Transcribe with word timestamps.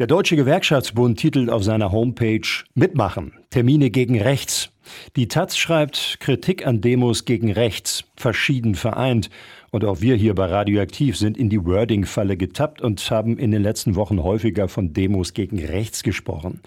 Der 0.00 0.08
Deutsche 0.08 0.34
Gewerkschaftsbund 0.34 1.20
titelt 1.20 1.50
auf 1.50 1.62
seiner 1.62 1.92
Homepage 1.92 2.64
Mitmachen, 2.74 3.32
Termine 3.50 3.90
gegen 3.90 4.20
rechts. 4.20 4.70
Die 5.14 5.28
Taz 5.28 5.56
schreibt 5.56 6.16
Kritik 6.18 6.66
an 6.66 6.80
Demos 6.80 7.26
gegen 7.26 7.52
rechts, 7.52 8.02
verschieden 8.16 8.74
vereint. 8.74 9.30
Und 9.70 9.84
auch 9.84 10.00
wir 10.00 10.16
hier 10.16 10.34
bei 10.34 10.46
Radioaktiv 10.46 11.16
sind 11.16 11.38
in 11.38 11.48
die 11.48 11.64
Wording-Falle 11.64 12.36
getappt 12.36 12.82
und 12.82 13.08
haben 13.08 13.38
in 13.38 13.52
den 13.52 13.62
letzten 13.62 13.94
Wochen 13.94 14.20
häufiger 14.20 14.66
von 14.66 14.92
Demos 14.92 15.32
gegen 15.32 15.64
rechts 15.64 16.02
gesprochen. 16.02 16.60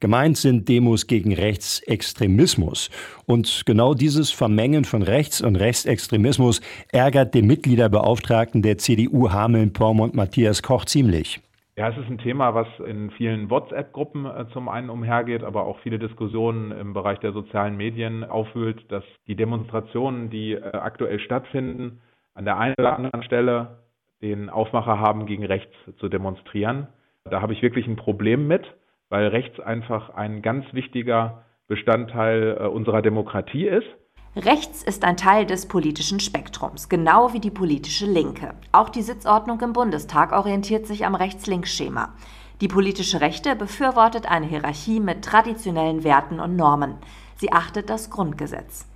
Gemeint 0.00 0.36
sind 0.36 0.68
Demos 0.68 1.06
gegen 1.06 1.32
Rechtsextremismus. 1.34 2.90
Und 3.26 3.62
genau 3.64 3.94
dieses 3.94 4.32
Vermengen 4.32 4.84
von 4.84 5.02
Rechts- 5.02 5.40
und 5.40 5.54
Rechtsextremismus 5.54 6.60
ärgert 6.90 7.32
den 7.32 7.46
Mitgliederbeauftragten 7.46 8.60
der 8.60 8.78
CDU 8.78 9.30
Hameln-Pormont 9.30 10.14
Matthias 10.14 10.64
Koch 10.64 10.84
ziemlich. 10.84 11.40
Ja, 11.74 11.88
es 11.88 11.96
ist 11.96 12.10
ein 12.10 12.18
Thema, 12.18 12.54
was 12.54 12.68
in 12.86 13.10
vielen 13.12 13.48
WhatsApp-Gruppen 13.48 14.26
äh, 14.26 14.46
zum 14.52 14.68
einen 14.68 14.90
umhergeht, 14.90 15.42
aber 15.42 15.64
auch 15.64 15.78
viele 15.78 15.98
Diskussionen 15.98 16.70
im 16.70 16.92
Bereich 16.92 17.18
der 17.20 17.32
sozialen 17.32 17.78
Medien 17.78 18.24
aufwühlt, 18.24 18.92
dass 18.92 19.04
die 19.26 19.36
Demonstrationen, 19.36 20.28
die 20.28 20.52
äh, 20.52 20.60
aktuell 20.72 21.18
stattfinden, 21.18 22.02
an 22.34 22.44
der 22.44 22.58
einen 22.58 22.74
oder 22.78 22.96
anderen 22.96 23.22
Stelle 23.22 23.78
den 24.20 24.50
Aufmacher 24.50 24.98
haben, 24.98 25.24
gegen 25.24 25.46
rechts 25.46 25.74
zu 25.96 26.10
demonstrieren. 26.10 26.88
Da 27.24 27.40
habe 27.40 27.54
ich 27.54 27.62
wirklich 27.62 27.86
ein 27.86 27.96
Problem 27.96 28.46
mit, 28.46 28.66
weil 29.08 29.28
rechts 29.28 29.58
einfach 29.58 30.10
ein 30.10 30.42
ganz 30.42 30.66
wichtiger 30.74 31.44
Bestandteil 31.68 32.58
äh, 32.60 32.66
unserer 32.66 33.00
Demokratie 33.00 33.66
ist. 33.66 33.88
Rechts 34.34 34.82
ist 34.82 35.04
ein 35.04 35.18
Teil 35.18 35.44
des 35.44 35.66
politischen 35.66 36.18
Spektrums, 36.18 36.88
genau 36.88 37.34
wie 37.34 37.40
die 37.40 37.50
politische 37.50 38.06
Linke. 38.06 38.54
Auch 38.72 38.88
die 38.88 39.02
Sitzordnung 39.02 39.60
im 39.60 39.74
Bundestag 39.74 40.32
orientiert 40.32 40.86
sich 40.86 41.04
am 41.04 41.14
Rechts-Links-Schema. 41.14 42.14
Die 42.62 42.68
politische 42.68 43.20
Rechte 43.20 43.54
befürwortet 43.54 44.24
eine 44.24 44.46
Hierarchie 44.46 45.00
mit 45.00 45.22
traditionellen 45.22 46.02
Werten 46.02 46.40
und 46.40 46.56
Normen. 46.56 46.94
Sie 47.36 47.52
achtet 47.52 47.90
das 47.90 48.08
Grundgesetz. 48.08 48.86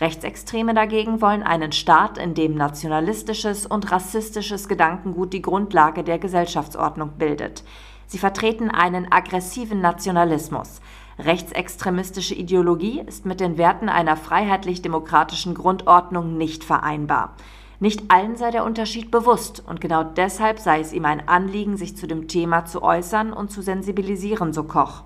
Rechtsextreme 0.00 0.72
dagegen 0.72 1.20
wollen 1.20 1.42
einen 1.42 1.72
Staat, 1.72 2.16
in 2.16 2.34
dem 2.34 2.54
nationalistisches 2.54 3.66
und 3.66 3.90
rassistisches 3.90 4.68
Gedankengut 4.68 5.32
die 5.32 5.42
Grundlage 5.42 6.04
der 6.04 6.20
Gesellschaftsordnung 6.20 7.14
bildet. 7.18 7.64
Sie 8.06 8.18
vertreten 8.18 8.70
einen 8.70 9.10
aggressiven 9.10 9.80
Nationalismus. 9.80 10.80
Rechtsextremistische 11.18 12.34
Ideologie 12.34 13.00
ist 13.00 13.24
mit 13.24 13.40
den 13.40 13.56
Werten 13.56 13.88
einer 13.88 14.16
freiheitlich-demokratischen 14.16 15.54
Grundordnung 15.54 16.36
nicht 16.36 16.62
vereinbar. 16.62 17.34
Nicht 17.80 18.10
allen 18.12 18.36
sei 18.36 18.50
der 18.50 18.64
Unterschied 18.64 19.10
bewusst 19.10 19.64
und 19.66 19.80
genau 19.80 20.04
deshalb 20.04 20.58
sei 20.58 20.80
es 20.80 20.92
ihm 20.92 21.06
ein 21.06 21.26
Anliegen, 21.26 21.78
sich 21.78 21.96
zu 21.96 22.06
dem 22.06 22.28
Thema 22.28 22.66
zu 22.66 22.82
äußern 22.82 23.32
und 23.32 23.50
zu 23.50 23.62
sensibilisieren, 23.62 24.52
so 24.52 24.64
Koch. 24.64 25.04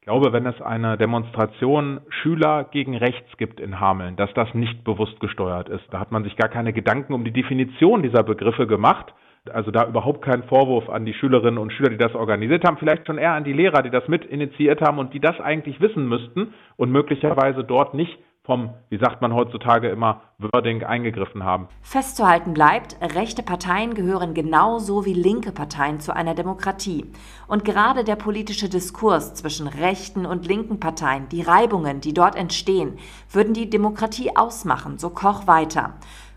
Ich 0.00 0.04
glaube, 0.06 0.32
wenn 0.32 0.46
es 0.46 0.60
eine 0.60 0.98
Demonstration 0.98 2.00
Schüler 2.10 2.64
gegen 2.64 2.94
rechts 2.94 3.36
gibt 3.38 3.58
in 3.58 3.80
Hameln, 3.80 4.16
dass 4.16 4.32
das 4.34 4.52
nicht 4.52 4.84
bewusst 4.84 5.18
gesteuert 5.20 5.68
ist. 5.68 5.84
Da 5.90 5.98
hat 6.00 6.12
man 6.12 6.22
sich 6.22 6.36
gar 6.36 6.48
keine 6.48 6.72
Gedanken 6.74 7.14
um 7.14 7.24
die 7.24 7.32
Definition 7.32 8.02
dieser 8.02 8.22
Begriffe 8.22 8.66
gemacht 8.66 9.12
also 9.50 9.70
da 9.70 9.86
überhaupt 9.86 10.22
kein 10.22 10.42
Vorwurf 10.44 10.88
an 10.88 11.04
die 11.04 11.14
Schülerinnen 11.14 11.58
und 11.58 11.72
Schüler, 11.72 11.90
die 11.90 11.96
das 11.96 12.14
organisiert 12.14 12.64
haben, 12.64 12.78
vielleicht 12.78 13.06
schon 13.06 13.18
eher 13.18 13.32
an 13.32 13.44
die 13.44 13.52
Lehrer, 13.52 13.82
die 13.82 13.90
das 13.90 14.06
mit 14.08 14.24
initiiert 14.24 14.80
haben 14.80 14.98
und 14.98 15.14
die 15.14 15.20
das 15.20 15.40
eigentlich 15.40 15.80
wissen 15.80 16.08
müssten 16.08 16.54
und 16.76 16.90
möglicherweise 16.90 17.64
dort 17.64 17.94
nicht 17.94 18.18
vom, 18.46 18.70
wie 18.88 18.98
sagt 18.98 19.20
man 19.20 19.34
heutzutage 19.34 19.88
immer, 19.88 20.22
Wording 20.38 20.84
eingegriffen 20.84 21.42
haben. 21.42 21.68
Festzuhalten 21.82 22.54
bleibt, 22.54 22.96
rechte 23.14 23.42
Parteien 23.42 23.94
gehören 23.94 24.34
genauso 24.34 25.04
wie 25.04 25.14
linke 25.14 25.50
Parteien 25.50 25.98
zu 25.98 26.14
einer 26.14 26.34
Demokratie. 26.34 27.10
Und 27.48 27.64
gerade 27.64 28.04
der 28.04 28.14
politische 28.14 28.68
Diskurs 28.68 29.34
zwischen 29.34 29.66
rechten 29.66 30.26
und 30.26 30.46
linken 30.46 30.78
Parteien, 30.78 31.28
die 31.28 31.42
Reibungen, 31.42 32.00
die 32.00 32.14
dort 32.14 32.36
entstehen, 32.36 32.98
würden 33.30 33.52
die 33.52 33.68
Demokratie 33.68 34.36
ausmachen, 34.36 34.98
so 34.98 35.10
Koch 35.10 35.48
weiter. 35.48 35.94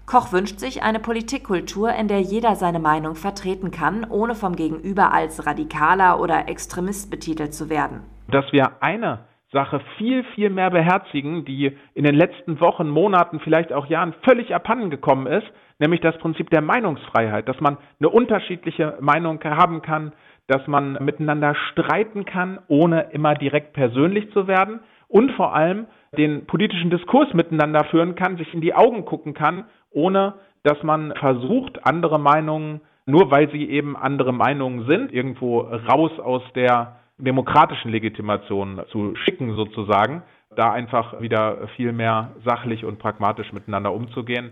Koch 0.09 0.33
wünscht 0.33 0.57
sich 0.57 0.81
eine 0.81 0.99
Politikkultur, 0.99 1.93
in 1.93 2.07
der 2.07 2.21
jeder 2.21 2.55
seine 2.55 2.79
Meinung 2.79 3.13
vertreten 3.13 3.69
kann, 3.69 4.07
ohne 4.09 4.33
vom 4.33 4.55
Gegenüber 4.55 5.13
als 5.13 5.45
radikaler 5.45 6.19
oder 6.19 6.49
Extremist 6.49 7.11
betitelt 7.11 7.53
zu 7.53 7.69
werden. 7.69 8.01
Dass 8.27 8.51
wir 8.51 8.71
eine 8.81 9.19
Sache 9.51 9.81
viel, 9.99 10.23
viel 10.33 10.49
mehr 10.49 10.71
beherzigen, 10.71 11.45
die 11.45 11.77
in 11.93 12.05
den 12.05 12.15
letzten 12.15 12.59
Wochen, 12.59 12.89
Monaten, 12.89 13.39
vielleicht 13.39 13.71
auch 13.71 13.85
Jahren 13.85 14.15
völlig 14.23 14.55
abhanden 14.55 14.89
gekommen 14.89 15.27
ist, 15.27 15.45
nämlich 15.77 16.01
das 16.01 16.17
Prinzip 16.17 16.49
der 16.49 16.61
Meinungsfreiheit, 16.61 17.47
dass 17.47 17.59
man 17.59 17.77
eine 17.99 18.09
unterschiedliche 18.09 18.97
Meinung 19.01 19.39
haben 19.43 19.83
kann, 19.83 20.13
dass 20.47 20.65
man 20.65 20.93
miteinander 21.05 21.53
streiten 21.71 22.25
kann, 22.25 22.57
ohne 22.67 23.11
immer 23.11 23.35
direkt 23.35 23.73
persönlich 23.73 24.31
zu 24.31 24.47
werden 24.47 24.79
und 25.07 25.33
vor 25.33 25.53
allem 25.53 25.85
den 26.17 26.45
politischen 26.45 26.89
Diskurs 26.89 27.33
miteinander 27.33 27.83
führen 27.85 28.15
kann, 28.15 28.37
sich 28.37 28.53
in 28.53 28.61
die 28.61 28.73
Augen 28.73 29.05
gucken 29.05 29.33
kann 29.33 29.65
ohne 29.91 30.35
dass 30.63 30.81
man 30.83 31.13
versucht, 31.15 31.85
andere 31.85 32.19
Meinungen, 32.19 32.81
nur 33.05 33.31
weil 33.31 33.49
sie 33.51 33.69
eben 33.69 33.95
andere 33.95 34.33
Meinungen 34.33 34.85
sind, 34.87 35.11
irgendwo 35.11 35.61
raus 35.61 36.11
aus 36.19 36.43
der 36.53 36.97
demokratischen 37.17 37.91
Legitimation 37.91 38.81
zu 38.91 39.15
schicken 39.15 39.55
sozusagen, 39.55 40.23
da 40.55 40.71
einfach 40.71 41.21
wieder 41.21 41.67
viel 41.75 41.91
mehr 41.91 42.31
sachlich 42.45 42.85
und 42.85 42.99
pragmatisch 42.99 43.51
miteinander 43.53 43.93
umzugehen. 43.93 44.51